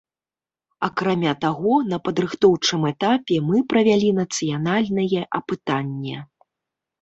Акрамя 0.85 1.33
таго, 1.43 1.73
на 1.91 1.99
падрыхтоўчым 2.09 2.87
этапе 2.93 3.35
мы 3.51 3.61
правялі 3.75 4.09
нацыянальнае 4.21 5.21
апытанне. 5.43 6.17